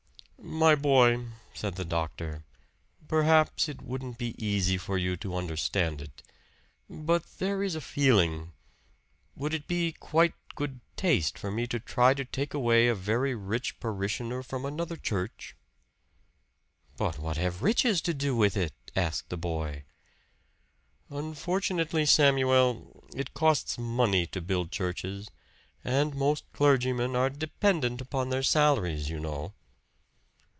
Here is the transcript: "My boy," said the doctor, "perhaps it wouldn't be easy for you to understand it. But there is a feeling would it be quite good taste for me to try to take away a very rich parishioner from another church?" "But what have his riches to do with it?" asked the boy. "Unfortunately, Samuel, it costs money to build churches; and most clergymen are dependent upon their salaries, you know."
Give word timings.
"My 0.43 0.73
boy," 0.73 1.27
said 1.53 1.75
the 1.75 1.85
doctor, 1.85 2.43
"perhaps 3.07 3.69
it 3.69 3.81
wouldn't 3.83 4.17
be 4.17 4.33
easy 4.43 4.75
for 4.75 4.97
you 4.97 5.15
to 5.17 5.35
understand 5.37 6.01
it. 6.01 6.23
But 6.89 7.37
there 7.37 7.61
is 7.63 7.75
a 7.75 7.79
feeling 7.81 8.51
would 9.35 9.53
it 9.53 9.67
be 9.67 9.91
quite 9.91 10.33
good 10.55 10.79
taste 10.97 11.37
for 11.37 11.51
me 11.51 11.67
to 11.67 11.79
try 11.79 12.15
to 12.15 12.25
take 12.25 12.55
away 12.55 12.87
a 12.87 12.95
very 12.95 13.35
rich 13.35 13.79
parishioner 13.79 14.41
from 14.41 14.65
another 14.65 14.97
church?" 14.97 15.55
"But 16.97 17.19
what 17.19 17.37
have 17.37 17.53
his 17.53 17.61
riches 17.61 18.01
to 18.01 18.13
do 18.13 18.35
with 18.35 18.57
it?" 18.57 18.73
asked 18.95 19.29
the 19.29 19.37
boy. 19.37 19.83
"Unfortunately, 21.11 22.05
Samuel, 22.07 23.03
it 23.15 23.35
costs 23.35 23.77
money 23.77 24.25
to 24.27 24.41
build 24.41 24.71
churches; 24.71 25.29
and 25.83 26.15
most 26.15 26.51
clergymen 26.51 27.15
are 27.15 27.29
dependent 27.29 28.01
upon 28.01 28.29
their 28.29 28.43
salaries, 28.43 29.07
you 29.07 29.19
know." 29.19 29.53